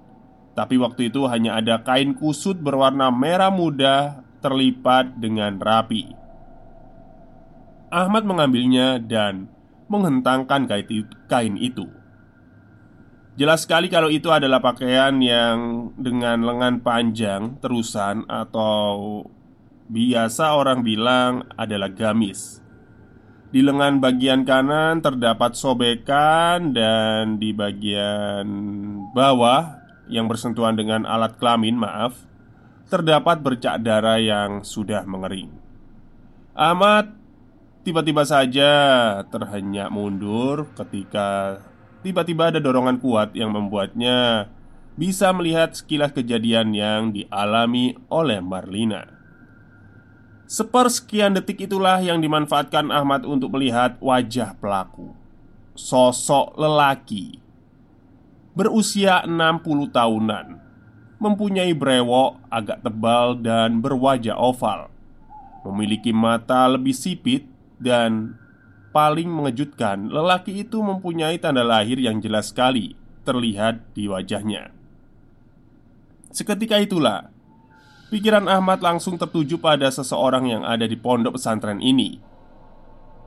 tapi 0.54 0.78
waktu 0.78 1.10
itu 1.10 1.26
hanya 1.26 1.58
ada 1.58 1.82
kain 1.82 2.14
kusut 2.14 2.54
berwarna 2.62 3.10
merah 3.10 3.50
muda 3.50 4.22
terlipat 4.38 5.18
dengan 5.18 5.58
rapi. 5.58 6.27
Ahmad 7.88 8.28
mengambilnya 8.28 9.00
dan 9.00 9.48
menghentangkan 9.88 10.68
kain 11.28 11.56
itu. 11.56 11.88
Jelas 13.38 13.64
sekali 13.64 13.88
kalau 13.88 14.12
itu 14.12 14.28
adalah 14.28 14.60
pakaian 14.60 15.14
yang 15.22 15.88
dengan 15.96 16.44
lengan 16.44 16.82
panjang 16.84 17.56
terusan 17.62 18.28
atau 18.28 19.22
biasa 19.88 20.58
orang 20.58 20.84
bilang 20.84 21.48
adalah 21.56 21.88
gamis. 21.88 22.60
Di 23.48 23.64
lengan 23.64 24.04
bagian 24.04 24.44
kanan 24.44 25.00
terdapat 25.00 25.56
sobekan 25.56 26.76
dan 26.76 27.40
di 27.40 27.56
bagian 27.56 28.44
bawah 29.16 29.80
yang 30.12 30.28
bersentuhan 30.28 30.76
dengan 30.76 31.08
alat 31.08 31.40
kelamin, 31.40 31.80
maaf, 31.80 32.20
terdapat 32.92 33.40
bercak 33.40 33.80
darah 33.80 34.20
yang 34.20 34.60
sudah 34.60 35.08
mengering. 35.08 35.48
Ahmad 36.52 37.17
Tiba-tiba 37.86 38.26
saja 38.26 38.70
terhenyak 39.30 39.88
mundur 39.88 40.68
ketika 40.74 41.60
tiba-tiba 42.02 42.52
ada 42.52 42.60
dorongan 42.60 42.98
kuat 43.00 43.32
yang 43.32 43.54
membuatnya 43.54 44.50
bisa 44.98 45.30
melihat 45.30 45.72
sekilas 45.72 46.10
kejadian 46.10 46.74
yang 46.74 47.14
dialami 47.14 47.94
oleh 48.10 48.42
Marlina. 48.42 49.18
Sepersekian 50.48 51.36
detik 51.36 51.68
itulah 51.68 52.00
yang 52.00 52.24
dimanfaatkan 52.24 52.88
Ahmad 52.88 53.28
untuk 53.28 53.52
melihat 53.52 54.00
wajah 54.00 54.56
pelaku 54.56 55.12
Sosok 55.76 56.56
lelaki 56.56 57.36
Berusia 58.56 59.28
60 59.28 59.92
tahunan 59.92 60.56
Mempunyai 61.20 61.76
brewok 61.76 62.40
agak 62.48 62.80
tebal 62.80 63.36
dan 63.36 63.84
berwajah 63.84 64.40
oval 64.40 64.88
Memiliki 65.68 66.16
mata 66.16 66.64
lebih 66.64 66.96
sipit 66.96 67.44
dan 67.78 68.38
paling 68.90 69.30
mengejutkan, 69.30 70.10
lelaki 70.10 70.66
itu 70.66 70.82
mempunyai 70.82 71.38
tanda 71.38 71.62
lahir 71.62 71.98
yang 71.98 72.18
jelas 72.18 72.50
sekali 72.50 72.98
terlihat 73.22 73.94
di 73.94 74.10
wajahnya. 74.10 74.74
Seketika 76.34 76.76
itulah, 76.82 77.30
pikiran 78.10 78.50
Ahmad 78.50 78.82
langsung 78.82 79.16
tertuju 79.16 79.56
pada 79.62 79.88
seseorang 79.88 80.50
yang 80.50 80.62
ada 80.66 80.84
di 80.84 80.98
pondok 80.98 81.38
pesantren 81.38 81.80
ini. 81.80 82.20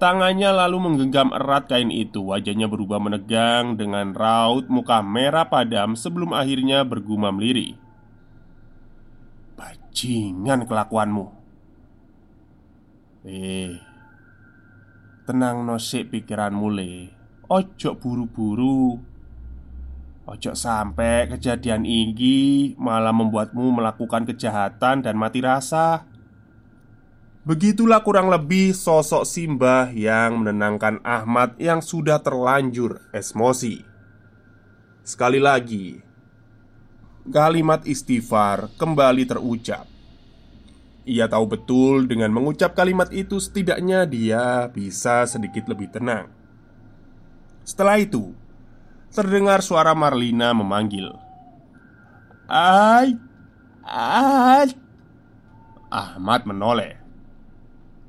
Tangannya 0.01 0.49
lalu 0.65 0.77
menggenggam 0.81 1.29
erat 1.29 1.69
kain 1.69 1.93
itu 1.93 2.25
Wajahnya 2.33 2.65
berubah 2.65 2.97
menegang 2.97 3.77
dengan 3.77 4.17
raut 4.17 4.65
muka 4.65 4.97
merah 5.05 5.45
padam 5.45 5.93
sebelum 5.93 6.33
akhirnya 6.33 6.81
bergumam 6.81 7.37
lirih 7.37 7.77
Bajingan 9.53 10.65
kelakuanmu 10.65 11.29
Eh, 13.21 13.77
tenang 15.31 15.63
nosik 15.63 16.11
pikiranmu 16.11 16.67
le 16.75 17.07
Ojo 17.47 17.95
buru-buru 17.95 18.99
Ojo 20.27 20.51
sampai 20.51 21.31
kejadian 21.31 21.87
ini 21.87 22.75
malah 22.75 23.15
membuatmu 23.15 23.79
melakukan 23.79 24.27
kejahatan 24.27 24.99
dan 24.99 25.15
mati 25.15 25.39
rasa 25.39 26.03
Begitulah 27.47 28.03
kurang 28.03 28.27
lebih 28.27 28.75
sosok 28.75 29.23
Simbah 29.23 29.95
yang 29.95 30.43
menenangkan 30.43 30.99
Ahmad 30.99 31.55
yang 31.57 31.79
sudah 31.79 32.19
terlanjur 32.19 33.01
emosi. 33.09 33.81
Sekali 35.01 35.41
lagi, 35.41 35.97
kalimat 37.33 37.81
istighfar 37.89 38.69
kembali 38.77 39.25
terucap. 39.25 39.90
Ia 41.01 41.25
tahu 41.25 41.45
betul 41.49 42.05
dengan 42.05 42.29
mengucap 42.29 42.77
kalimat 42.77 43.09
itu 43.09 43.41
setidaknya 43.41 44.05
dia 44.05 44.69
bisa 44.69 45.25
sedikit 45.25 45.65
lebih 45.65 45.89
tenang. 45.89 46.29
Setelah 47.65 47.97
itu, 47.97 48.37
terdengar 49.09 49.65
suara 49.65 49.97
Marlina 49.97 50.53
memanggil. 50.53 51.09
"Ai, 52.45 53.17
ai!" 53.85 54.69
Ahmad 55.89 56.45
menoleh. 56.45 57.01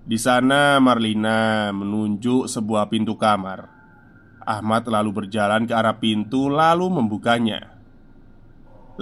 Di 0.02 0.18
sana 0.18 0.82
Marlina 0.82 1.70
menunjuk 1.70 2.50
sebuah 2.50 2.90
pintu 2.90 3.14
kamar 3.14 3.70
Ahmad 4.42 4.82
lalu 4.90 5.24
berjalan 5.24 5.62
ke 5.62 5.72
arah 5.72 5.96
pintu 6.02 6.50
lalu 6.50 6.90
membukanya 6.90 7.71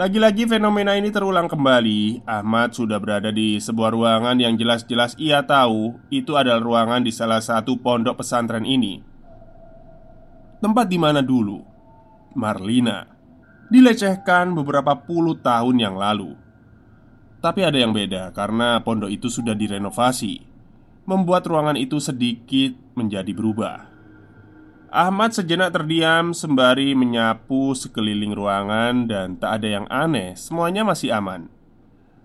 Lagi-lagi 0.01 0.49
fenomena 0.49 0.97
ini 0.97 1.13
terulang 1.13 1.45
kembali. 1.45 2.25
Ahmad 2.25 2.73
sudah 2.73 2.97
berada 2.97 3.29
di 3.29 3.61
sebuah 3.61 3.93
ruangan 3.93 4.33
yang 4.41 4.57
jelas-jelas 4.57 5.13
ia 5.21 5.45
tahu. 5.45 6.01
Itu 6.09 6.41
adalah 6.41 6.57
ruangan 6.57 7.05
di 7.05 7.13
salah 7.13 7.45
satu 7.45 7.77
pondok 7.77 8.25
pesantren 8.25 8.65
ini. 8.65 9.05
Tempat 10.65 10.89
di 10.89 10.97
mana 10.97 11.21
dulu? 11.21 11.61
Marlina. 12.33 13.13
Dilecehkan 13.69 14.57
beberapa 14.57 14.97
puluh 14.97 15.37
tahun 15.37 15.77
yang 15.77 16.01
lalu. 16.01 16.33
Tapi 17.45 17.61
ada 17.61 17.77
yang 17.77 17.93
beda 17.93 18.33
karena 18.33 18.81
pondok 18.81 19.13
itu 19.13 19.29
sudah 19.29 19.53
direnovasi. 19.53 20.41
Membuat 21.05 21.45
ruangan 21.45 21.77
itu 21.77 22.01
sedikit 22.01 22.73
menjadi 22.97 23.37
berubah. 23.37 24.00
Ahmad 24.91 25.31
sejenak 25.31 25.71
terdiam 25.71 26.35
sembari 26.35 26.99
menyapu 26.99 27.79
sekeliling 27.79 28.35
ruangan 28.35 29.07
dan 29.07 29.39
tak 29.39 29.63
ada 29.63 29.79
yang 29.79 29.87
aneh, 29.87 30.35
semuanya 30.35 30.83
masih 30.83 31.15
aman. 31.15 31.47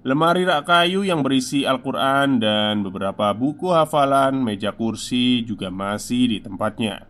Lemari 0.01 0.50
rak 0.50 0.65
kayu 0.65 1.05
yang 1.05 1.22
berisi 1.22 1.62
Al-Quran 1.62 2.41
dan 2.41 2.81
beberapa 2.81 3.29
buku 3.38 3.69
hafalan 3.69 4.41
meja 4.41 4.74
kursi 4.74 5.45
juga 5.45 5.69
masih 5.69 6.25
di 6.25 6.38
tempatnya. 6.41 7.05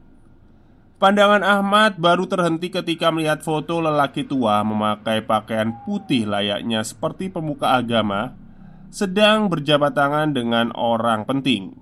Pandangan 1.00 1.44
Ahmad 1.44 2.04
baru 2.04 2.28
terhenti 2.28 2.68
ketika 2.68 3.08
melihat 3.16 3.40
foto 3.40 3.80
lelaki 3.80 4.28
tua 4.28 4.60
memakai 4.60 5.24
pakaian 5.24 5.72
putih 5.88 6.28
layaknya 6.28 6.84
seperti 6.84 7.32
pemuka 7.32 7.80
agama 7.80 8.36
sedang 8.92 9.48
berjabat 9.48 9.96
tangan 9.96 10.36
dengan 10.36 10.76
orang 10.76 11.24
penting. 11.24 11.80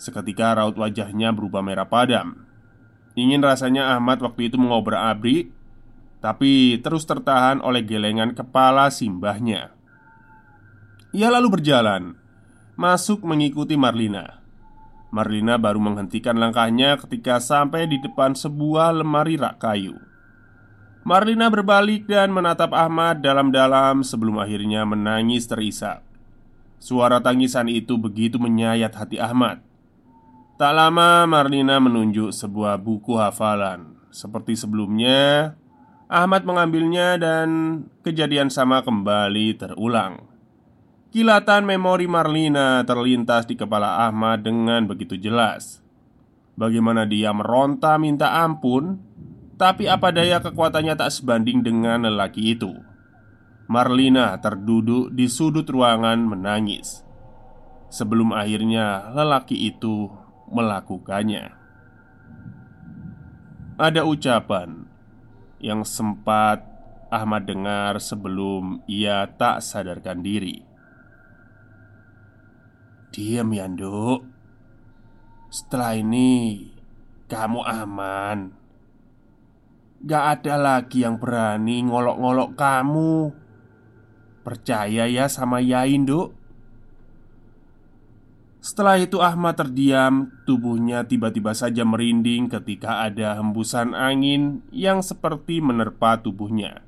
Seketika 0.00 0.56
raut 0.56 0.76
wajahnya 0.80 1.36
berubah 1.36 1.60
merah 1.60 1.88
padam. 1.88 2.43
Ingin 3.14 3.46
rasanya 3.46 3.94
Ahmad 3.94 4.18
waktu 4.18 4.50
itu 4.50 4.58
mengobrak-abrik, 4.58 5.54
tapi 6.18 6.82
terus 6.82 7.06
tertahan 7.06 7.62
oleh 7.62 7.86
gelengan 7.86 8.34
kepala 8.34 8.90
simbahnya. 8.90 9.70
Ia 11.14 11.30
lalu 11.30 11.58
berjalan, 11.58 12.18
masuk 12.74 13.22
mengikuti 13.22 13.78
Marlina. 13.78 14.42
Marlina 15.14 15.54
baru 15.54 15.78
menghentikan 15.78 16.34
langkahnya 16.34 16.98
ketika 17.06 17.38
sampai 17.38 17.86
di 17.86 18.02
depan 18.02 18.34
sebuah 18.34 18.90
lemari 18.90 19.38
rak 19.38 19.62
kayu. 19.62 19.94
Marlina 21.06 21.46
berbalik 21.52 22.10
dan 22.10 22.34
menatap 22.34 22.74
Ahmad 22.74 23.22
dalam-dalam 23.22 24.02
sebelum 24.02 24.42
akhirnya 24.42 24.82
menangis 24.82 25.46
terisak. 25.46 26.02
Suara 26.82 27.22
tangisan 27.22 27.70
itu 27.70 27.94
begitu 27.94 28.42
menyayat 28.42 28.90
hati 28.96 29.22
Ahmad. 29.22 29.62
Tak 30.54 30.70
lama 30.70 31.26
Marlina 31.26 31.82
menunjuk 31.82 32.30
sebuah 32.30 32.78
buku 32.78 33.18
hafalan. 33.18 33.98
Seperti 34.14 34.54
sebelumnya, 34.54 35.58
Ahmad 36.06 36.46
mengambilnya 36.46 37.18
dan 37.18 37.48
kejadian 38.06 38.54
sama 38.54 38.86
kembali 38.86 39.58
terulang. 39.58 40.30
Kilatan 41.10 41.66
memori 41.66 42.06
Marlina 42.06 42.86
terlintas 42.86 43.50
di 43.50 43.58
kepala 43.58 44.06
Ahmad 44.06 44.46
dengan 44.46 44.86
begitu 44.86 45.18
jelas. 45.18 45.82
Bagaimana 46.54 47.02
dia 47.02 47.34
meronta 47.34 47.98
minta 47.98 48.46
ampun, 48.46 49.02
tapi 49.58 49.90
apa 49.90 50.14
daya 50.14 50.38
kekuatannya 50.38 50.94
tak 50.94 51.10
sebanding 51.10 51.66
dengan 51.66 52.06
lelaki 52.06 52.54
itu. 52.54 52.70
Marlina 53.66 54.38
terduduk 54.38 55.10
di 55.10 55.26
sudut 55.26 55.64
ruangan 55.64 56.20
menangis 56.20 57.04
Sebelum 57.94 58.34
akhirnya 58.34 59.14
lelaki 59.14 59.70
itu 59.70 60.10
melakukannya. 60.48 61.52
Ada 63.74 64.06
ucapan 64.06 64.86
yang 65.58 65.82
sempat 65.82 66.62
Ahmad 67.10 67.46
dengar 67.46 67.98
sebelum 67.98 68.82
ia 68.86 69.26
tak 69.34 69.62
sadarkan 69.64 70.22
diri. 70.22 70.62
Diam 73.14 73.50
ya 73.54 73.66
nduk. 73.70 74.26
Setelah 75.50 75.94
ini 75.94 76.66
kamu 77.30 77.60
aman. 77.62 78.38
Gak 80.04 80.24
ada 80.38 80.54
lagi 80.58 81.06
yang 81.06 81.16
berani 81.18 81.86
ngolok-ngolok 81.86 82.50
kamu. 82.58 83.14
Percaya 84.44 85.08
ya 85.08 85.24
sama 85.30 85.64
Yain, 85.64 86.04
Duk 86.04 86.43
Setelah 88.64 88.96
itu 88.96 89.20
Ahmad 89.20 89.60
terdiam 89.60 90.32
Tubuhnya 90.48 91.04
tiba-tiba 91.04 91.52
saja 91.52 91.84
merinding 91.84 92.48
ketika 92.48 93.04
ada 93.04 93.36
hembusan 93.36 93.92
angin 93.92 94.64
yang 94.72 95.04
seperti 95.04 95.60
menerpa 95.60 96.16
tubuhnya. 96.24 96.80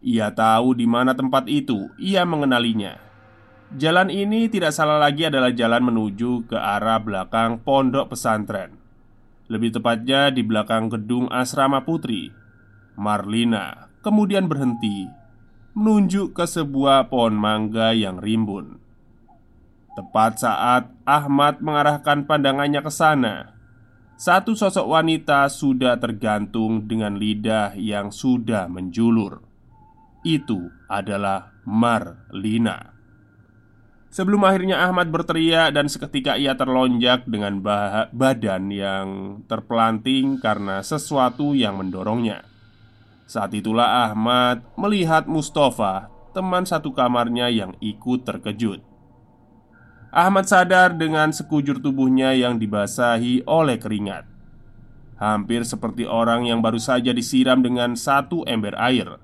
Ia 0.00 0.32
tahu 0.32 0.72
di 0.72 0.88
mana 0.88 1.12
tempat 1.12 1.52
itu 1.52 1.92
Ia 2.00 2.24
mengenalinya. 2.24 2.96
Jalan 3.76 4.08
ini 4.08 4.48
tidak 4.48 4.72
salah 4.72 4.96
lagi 4.96 5.28
adalah 5.28 5.52
jalan 5.52 5.84
menuju 5.84 6.48
ke 6.48 6.56
arah 6.56 6.96
belakang 6.96 7.60
pondok 7.60 8.16
pesantren. 8.16 8.80
Lebih 9.52 9.76
tepatnya 9.76 10.32
di 10.32 10.40
belakang 10.40 10.88
gedung 10.88 11.28
asrama 11.28 11.84
putri 11.84 12.32
Marlina 12.96 13.92
kemudian 14.00 14.48
berhenti 14.48 15.04
menunjuk 15.76 16.32
ke 16.32 16.48
sebuah 16.48 17.12
pohon 17.12 17.36
mangga 17.36 17.92
yang 17.92 18.16
rimbun. 18.16 18.80
Tepat 20.00 20.40
saat 20.40 20.88
Ahmad 21.04 21.60
mengarahkan 21.60 22.24
pandangannya 22.24 22.80
ke 22.80 22.88
sana, 22.88 23.52
satu 24.16 24.56
sosok 24.56 24.88
wanita 24.88 25.44
sudah 25.52 26.00
tergantung 26.00 26.88
dengan 26.88 27.20
lidah 27.20 27.76
yang 27.76 28.08
sudah 28.08 28.64
menjulur. 28.64 29.44
Itu 30.24 30.72
adalah 30.88 31.52
Marlina. 31.68 32.96
Sebelum 34.08 34.40
akhirnya 34.40 34.88
Ahmad 34.88 35.12
berteriak 35.12 35.76
dan 35.76 35.92
seketika 35.92 36.40
ia 36.40 36.56
terlonjak 36.56 37.28
dengan 37.28 37.60
badan 38.08 38.72
yang 38.72 39.08
terpelanting 39.52 40.40
karena 40.40 40.80
sesuatu 40.80 41.52
yang 41.52 41.76
mendorongnya. 41.76 42.48
Saat 43.28 43.52
itulah 43.52 44.08
Ahmad 44.08 44.64
melihat 44.80 45.28
Mustafa, 45.28 46.08
teman 46.32 46.64
satu 46.64 46.88
kamarnya 46.96 47.52
yang 47.52 47.76
ikut 47.84 48.24
terkejut. 48.24 48.89
Ahmad 50.10 50.50
sadar 50.50 50.98
dengan 50.98 51.30
sekujur 51.30 51.78
tubuhnya 51.78 52.34
yang 52.34 52.58
dibasahi 52.58 53.46
oleh 53.46 53.78
keringat. 53.78 54.26
Hampir 55.22 55.62
seperti 55.62 56.02
orang 56.02 56.50
yang 56.50 56.58
baru 56.58 56.82
saja 56.82 57.14
disiram 57.14 57.62
dengan 57.62 57.94
satu 57.94 58.42
ember 58.42 58.74
air. 58.74 59.22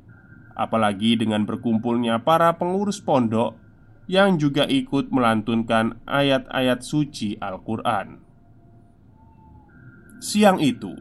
Apalagi 0.55 1.18
dengan 1.18 1.42
berkumpulnya 1.42 2.22
para 2.22 2.55
pengurus 2.55 3.03
pondok 3.03 3.59
yang 4.07 4.38
juga 4.38 4.62
ikut 4.70 5.11
melantunkan 5.11 5.99
ayat-ayat 6.07 6.87
suci 6.87 7.35
Al-Quran. 7.42 8.22
Siang 10.22 10.62
itu, 10.62 10.94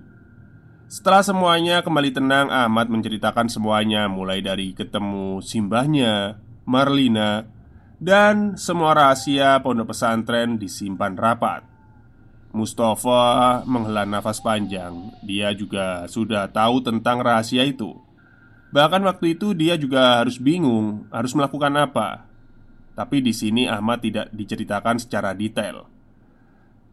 setelah 0.90 1.22
semuanya 1.22 1.86
kembali 1.86 2.10
tenang, 2.10 2.50
Ahmad 2.50 2.90
menceritakan 2.90 3.50
semuanya 3.50 4.10
mulai 4.10 4.42
dari 4.42 4.74
ketemu 4.74 5.42
simbahnya, 5.46 6.42
Marlina, 6.66 7.46
dan 8.00 8.60
semua 8.60 8.92
rahasia 8.96 9.60
pondok 9.64 9.96
pesantren 9.96 10.60
disimpan 10.60 11.16
rapat. 11.16 11.64
Mustafa 12.56 13.64
menghela 13.68 14.08
nafas 14.08 14.40
panjang. 14.40 15.12
Dia 15.20 15.52
juga 15.52 16.08
sudah 16.08 16.48
tahu 16.48 16.80
tentang 16.80 17.20
rahasia 17.20 17.68
itu. 17.68 18.00
Bahkan 18.72 19.04
waktu 19.04 19.36
itu 19.36 19.52
dia 19.52 19.76
juga 19.76 20.24
harus 20.24 20.40
bingung 20.40 21.08
harus 21.12 21.36
melakukan 21.36 21.76
apa. 21.76 22.24
Tapi 22.96 23.20
di 23.20 23.36
sini 23.36 23.68
Ahmad 23.68 24.00
tidak 24.00 24.32
diceritakan 24.32 25.04
secara 25.04 25.36
detail. 25.36 25.92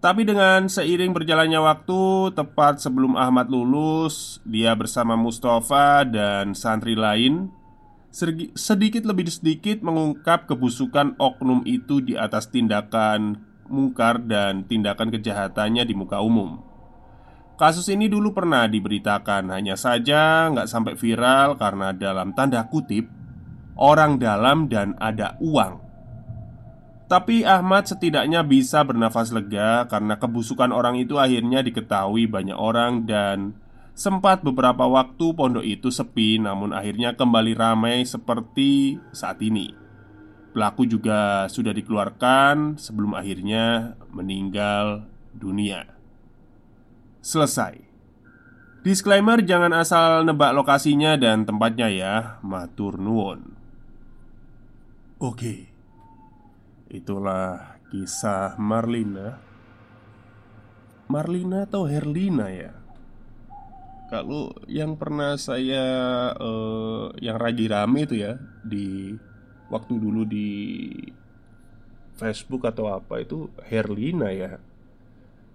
Tapi 0.02 0.26
dengan 0.26 0.66
seiring 0.66 1.14
berjalannya 1.14 1.62
waktu, 1.62 2.34
tepat 2.34 2.82
sebelum 2.82 3.14
Ahmad 3.14 3.46
lulus, 3.46 4.42
dia 4.42 4.74
bersama 4.74 5.14
Mustafa 5.14 6.02
dan 6.02 6.58
santri 6.58 6.98
lain 6.98 7.54
sedikit 8.12 9.08
lebih 9.08 9.32
sedikit 9.32 9.80
mengungkap 9.80 10.44
kebusukan 10.44 11.16
oknum 11.16 11.64
itu 11.64 12.04
di 12.04 12.12
atas 12.12 12.52
tindakan 12.52 13.40
mungkar 13.72 14.20
dan 14.20 14.68
tindakan 14.68 15.08
kejahatannya 15.08 15.88
di 15.88 15.96
muka 15.96 16.20
umum. 16.20 16.60
Kasus 17.56 17.88
ini 17.88 18.12
dulu 18.12 18.36
pernah 18.36 18.68
diberitakan, 18.68 19.48
hanya 19.48 19.80
saja 19.80 20.52
nggak 20.52 20.68
sampai 20.68 20.92
viral 20.92 21.56
karena 21.56 21.96
dalam 21.96 22.36
tanda 22.36 22.68
kutip 22.68 23.08
orang 23.80 24.20
dalam 24.20 24.68
dan 24.68 24.92
ada 25.00 25.40
uang. 25.40 25.80
Tapi 27.08 27.44
Ahmad 27.44 27.88
setidaknya 27.88 28.40
bisa 28.40 28.80
bernafas 28.84 29.32
lega 29.36 29.84
karena 29.84 30.16
kebusukan 30.16 30.72
orang 30.72 30.96
itu 30.96 31.20
akhirnya 31.20 31.60
diketahui 31.60 32.24
banyak 32.24 32.56
orang 32.56 33.04
dan 33.04 33.52
sempat 33.92 34.40
beberapa 34.40 34.88
waktu 34.88 35.36
pondok 35.36 35.64
itu 35.64 35.92
sepi 35.92 36.40
namun 36.40 36.72
akhirnya 36.72 37.12
kembali 37.14 37.52
ramai 37.52 38.04
seperti 38.08 38.98
saat 39.12 39.38
ini. 39.44 39.72
Pelaku 40.52 40.84
juga 40.84 41.48
sudah 41.48 41.72
dikeluarkan 41.72 42.76
sebelum 42.76 43.16
akhirnya 43.16 43.96
meninggal 44.12 45.08
dunia. 45.32 45.88
Selesai. 47.24 47.80
Disclaimer 48.82 49.40
jangan 49.40 49.72
asal 49.72 50.26
nebak 50.26 50.52
lokasinya 50.52 51.14
dan 51.16 51.46
tempatnya 51.46 51.88
ya, 51.88 52.14
matur 52.44 52.98
nuwun. 52.98 53.56
Oke. 55.22 55.70
Itulah 56.92 57.80
kisah 57.88 58.56
Marlina 58.56 59.40
Marlina 61.12 61.68
atau 61.68 61.84
Herlina 61.84 62.48
ya 62.48 62.81
Kalau 64.12 64.52
yang 64.68 65.00
pernah 65.00 65.40
saya 65.40 65.84
uh, 66.36 67.08
Yang 67.16 67.38
ragi 67.40 67.64
rame 67.72 68.04
itu 68.04 68.20
ya 68.20 68.36
Di 68.60 69.16
Waktu 69.72 69.94
dulu 69.96 70.28
di 70.28 70.92
Facebook 72.20 72.68
atau 72.68 72.92
apa 72.92 73.24
itu 73.24 73.48
Herlina 73.64 74.28
ya 74.28 74.60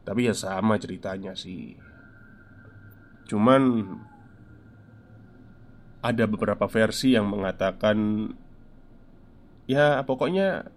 Tapi 0.01 0.25
ya 0.25 0.33
sama 0.33 0.81
ceritanya 0.81 1.37
sih 1.37 1.77
Cuman 3.29 3.93
Ada 6.01 6.25
beberapa 6.25 6.65
versi 6.65 7.13
yang 7.13 7.29
mengatakan 7.29 8.25
Ya 9.69 10.01
pokoknya 10.01 10.73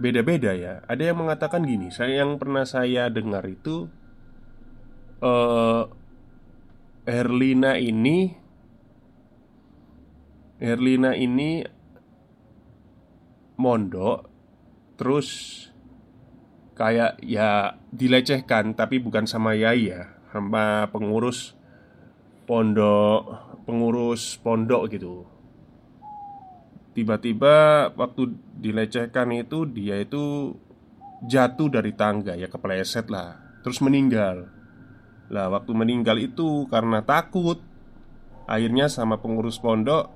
beda-beda 0.00 0.56
ya. 0.56 0.80
Ada 0.88 1.12
yang 1.12 1.20
mengatakan 1.20 1.66
gini, 1.66 1.92
saya 1.92 2.24
yang 2.24 2.40
pernah 2.40 2.64
saya 2.64 3.12
dengar 3.12 3.44
itu 3.44 3.90
uh, 5.20 5.90
Herlina 7.10 7.74
ini 7.74 8.30
Herlina 10.62 11.18
ini 11.18 11.66
mondok 13.58 14.30
terus 14.94 15.28
kayak 16.78 17.18
ya 17.26 17.74
dilecehkan 17.90 18.78
tapi 18.78 19.02
bukan 19.02 19.26
sama 19.26 19.58
Yai 19.58 19.90
ya, 19.90 20.06
sama 20.30 20.86
pengurus 20.94 21.58
pondok 22.46 23.42
pengurus 23.66 24.38
pondok 24.38 24.92
gitu. 24.94 25.26
Tiba-tiba 26.94 27.88
waktu 27.98 28.38
dilecehkan 28.54 29.34
itu 29.34 29.66
dia 29.66 29.98
itu 29.98 30.54
jatuh 31.26 31.68
dari 31.72 31.92
tangga 31.94 32.32
ya 32.34 32.48
kepleset 32.48 33.12
lah 33.12 33.36
Terus 33.60 33.78
meninggal 33.84 34.59
Lah 35.30 35.46
waktu 35.48 35.72
meninggal 35.72 36.18
itu 36.18 36.66
karena 36.66 37.00
takut. 37.06 37.62
Akhirnya 38.50 38.90
sama 38.90 39.22
pengurus 39.22 39.62
pondok 39.62 40.10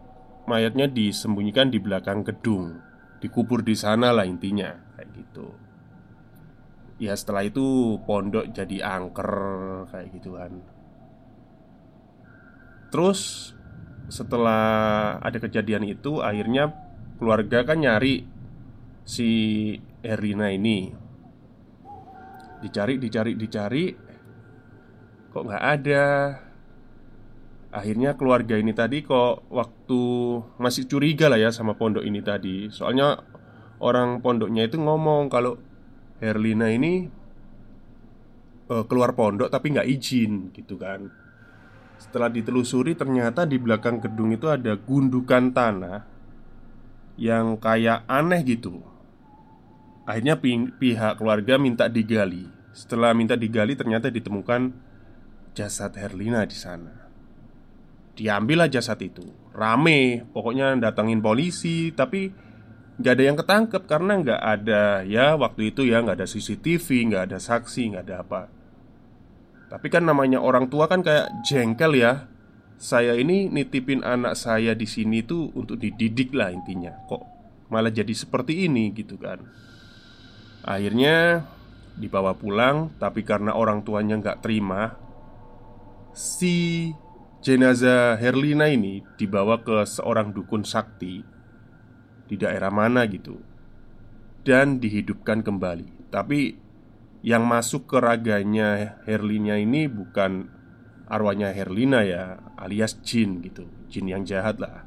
Mayatnya 0.51 0.91
disembunyikan 0.91 1.71
di 1.71 1.79
belakang 1.79 2.27
gedung. 2.27 2.83
Dikubur 3.23 3.63
di 3.63 3.79
sana 3.79 4.11
lah 4.11 4.27
intinya 4.27 4.75
Kayak 4.99 5.09
gitu. 5.15 5.47
Ya 6.99 7.15
setelah 7.15 7.47
itu 7.47 7.97
pondok 8.03 8.51
jadi 8.51 8.83
angker 8.83 9.33
Kayak 9.89 10.07
gitu 10.19 10.35
kan 10.35 10.53
Terus 12.95 13.51
setelah 14.07 15.17
ada 15.19 15.39
kejadian 15.43 15.83
itu 15.89 16.21
akhirnya 16.21 16.71
keluarga 17.19 17.67
kan 17.67 17.83
nyari 17.83 18.23
si 19.03 19.31
Erina 19.99 20.55
ini. 20.55 20.95
Dicari 22.63 22.95
dicari 23.03 23.35
dicari 23.35 23.85
kok 25.35 25.51
nggak 25.51 25.65
ada? 25.83 26.05
Akhirnya 27.75 28.15
keluarga 28.15 28.55
ini 28.55 28.71
tadi 28.71 29.03
kok 29.03 29.51
waktu 29.51 30.03
masih 30.63 30.87
curiga 30.87 31.27
lah 31.27 31.43
ya 31.43 31.51
sama 31.51 31.75
pondok 31.75 32.07
ini 32.07 32.23
tadi. 32.23 32.71
Soalnya 32.71 33.19
orang 33.83 34.23
pondoknya 34.23 34.71
itu 34.71 34.79
ngomong 34.79 35.27
kalau 35.27 35.59
Herlina 36.23 36.71
ini 36.71 37.11
uh, 38.71 38.87
keluar 38.87 39.19
pondok 39.19 39.51
tapi 39.51 39.75
nggak 39.75 39.91
izin 39.91 40.55
gitu 40.55 40.79
kan. 40.79 41.11
Setelah 41.99 42.31
ditelusuri 42.31 42.95
ternyata 42.95 43.43
di 43.43 43.59
belakang 43.59 43.99
gedung 43.99 44.31
itu 44.31 44.47
ada 44.47 44.79
gundukan 44.79 45.51
tanah 45.51 46.15
Yang 47.19 47.63
kayak 47.63 48.07
aneh 48.07 48.43
gitu. 48.43 48.83
Akhirnya 50.07 50.39
pihak 50.79 51.19
keluarga 51.19 51.59
minta 51.59 51.87
digali. 51.91 52.51
Setelah 52.75 53.15
minta 53.15 53.39
digali 53.39 53.79
ternyata 53.79 54.11
ditemukan 54.11 54.94
jasad 55.55 55.95
Herlina 55.95 56.45
di 56.45 56.59
sana. 56.59 56.93
Diambillah 58.15 58.71
jasad 58.71 58.99
itu. 59.03 59.27
Rame 59.55 60.27
Pokoknya 60.35 60.75
datangin 60.79 61.23
polisi 61.23 61.95
Tapi 61.95 62.27
nggak 62.99 63.15
ada 63.15 63.23
yang 63.23 63.39
ketangkep 63.39 63.83
Karena 63.87 64.19
nggak 64.19 64.43
ada 64.43 65.07
Ya 65.07 65.39
waktu 65.39 65.71
itu 65.71 65.87
ya 65.87 66.03
nggak 66.03 66.19
ada 66.23 66.27
CCTV 66.27 66.87
nggak 67.11 67.23
ada 67.31 67.39
saksi 67.39 67.95
nggak 67.95 68.05
ada 68.07 68.17
apa. 68.23 68.43
Tapi 69.71 69.87
kan 69.91 70.07
namanya 70.07 70.39
orang 70.39 70.71
tua 70.71 70.87
kan 70.87 71.03
kayak 71.03 71.43
jengkel 71.43 71.99
ya. 71.99 72.31
Saya 72.79 73.19
ini 73.19 73.51
nitipin 73.51 74.07
anak 74.07 74.39
saya 74.39 74.75
di 74.79 74.87
sini 74.87 75.27
tuh 75.27 75.51
untuk 75.55 75.79
dididik 75.83 76.31
lah 76.31 76.55
intinya. 76.55 76.95
Kok 77.11 77.23
malah 77.75 77.91
jadi 77.91 78.15
seperti 78.15 78.71
ini 78.71 78.95
gitu 78.95 79.19
kan. 79.19 79.43
Akhirnya 80.63 81.43
dibawa 81.95 82.35
pulang 82.35 82.95
Tapi 82.99 83.27
karena 83.27 83.55
orang 83.55 83.83
tuanya 83.83 84.15
nggak 84.19 84.43
terima 84.43 85.04
Si 86.15 86.95
jenazah 87.43 88.15
Herlina 88.15 88.71
ini 88.71 89.03
dibawa 89.19 89.67
ke 89.67 89.83
seorang 89.83 90.31
dukun 90.31 90.63
sakti 90.63 91.27
Di 92.31 92.39
daerah 92.39 92.71
mana 92.71 93.03
gitu 93.11 93.35
Dan 94.47 94.79
dihidupkan 94.79 95.43
kembali. 95.43 96.15
Tapi 96.15 96.55
yang 97.27 97.43
masuk 97.51 97.91
ke 97.91 97.99
raganya 97.99 99.03
Herlina 99.11 99.59
ini 99.59 99.91
bukan 99.91 100.47
arwahnya 101.11 101.51
Herlina 101.51 102.07
ya 102.07 102.39
alias 102.63 103.03
jin 103.03 103.43
gitu. 103.43 103.67
Jin 103.91 104.07
yang 104.07 104.23
jahat 104.23 104.63
lah. 104.63 104.87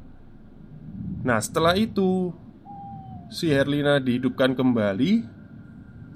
Nah 1.28 1.44
setelah 1.44 1.76
itu 1.76 2.32
Si 3.28 3.52
Herlina 3.52 4.00
dihidupkan 4.00 4.56
kembali 4.56 5.28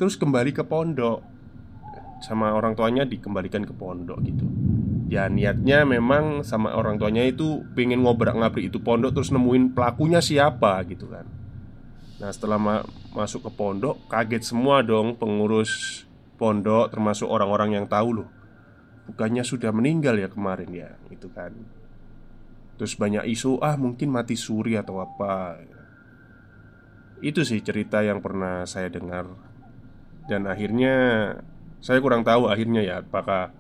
Terus 0.00 0.16
kembali 0.16 0.56
ke 0.56 0.64
pondok. 0.64 1.20
Sama 2.24 2.56
orang 2.56 2.72
tuanya 2.72 3.04
dikembalikan 3.04 3.68
ke 3.68 3.76
pondok 3.76 4.16
gitu 4.24 4.71
Ya 5.12 5.28
niatnya 5.28 5.84
memang 5.84 6.40
sama 6.40 6.72
orang 6.72 6.96
tuanya 6.96 7.20
itu 7.28 7.60
Pengen 7.76 8.00
ngobrak 8.00 8.32
ngabrik 8.32 8.72
itu 8.72 8.80
pondok 8.80 9.12
Terus 9.12 9.28
nemuin 9.28 9.76
pelakunya 9.76 10.24
siapa 10.24 10.80
gitu 10.88 11.12
kan. 11.12 11.28
Nah 12.16 12.32
setelah 12.32 12.56
ma 12.56 12.80
masuk 13.12 13.44
ke 13.44 13.50
pondok 13.52 14.08
Kaget 14.08 14.40
semua 14.40 14.80
dong 14.80 15.20
pengurus 15.20 16.04
pondok 16.40 16.88
termasuk 16.88 17.28
orang-orang 17.28 17.76
yang 17.76 17.84
tahu 17.84 18.24
loh 18.24 18.28
Bukannya 19.04 19.44
sudah 19.44 19.68
meninggal 19.74 20.16
ya 20.16 20.32
kemarin 20.32 20.70
ya? 20.72 20.96
Itu 21.12 21.28
kan. 21.28 21.52
Terus 22.80 22.96
banyak 22.96 23.28
isu 23.28 23.60
ah 23.60 23.76
mungkin 23.76 24.08
mati 24.08 24.38
suri 24.38 24.78
atau 24.78 25.02
apa. 25.02 25.60
Itu 27.20 27.44
sih 27.44 27.60
cerita 27.60 28.00
yang 28.00 28.22
pernah 28.24 28.64
saya 28.64 28.88
dengar. 28.88 29.28
Dan 30.30 30.46
akhirnya 30.46 30.94
Saya 31.82 31.98
kurang 31.98 32.22
tahu 32.22 32.46
akhirnya 32.46 32.78
ya 32.78 33.02
Apakah 33.02 33.50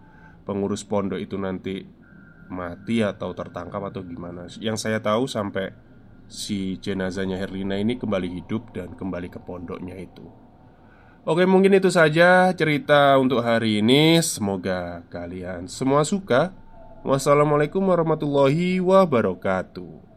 pengurus 0.44 0.86
pondok 0.86 1.18
itu 1.18 1.38
nanti 1.40 1.82
Mati 2.52 3.00
atau 3.00 3.32
tertangkap 3.32 3.80
atau 3.88 4.04
gimana 4.04 4.44
Yang 4.60 4.84
saya 4.88 4.98
tahu 5.00 5.24
sampai 5.24 5.72
Si 6.28 6.76
jenazahnya 6.78 7.40
Herlina 7.40 7.80
ini 7.80 7.96
kembali 7.96 8.28
hidup 8.28 8.76
Dan 8.76 8.92
kembali 8.92 9.32
ke 9.32 9.40
pondoknya 9.40 9.96
itu 9.96 10.42
Oke, 11.22 11.46
mungkin 11.46 11.78
itu 11.78 11.86
saja 11.86 12.50
cerita 12.50 13.14
untuk 13.14 13.46
hari 13.46 13.78
ini. 13.78 14.18
Semoga 14.26 15.06
kalian 15.06 15.70
semua 15.70 16.02
suka. 16.02 16.50
Wassalamualaikum 17.06 17.78
warahmatullahi 17.78 18.82
wabarakatuh. 18.82 20.11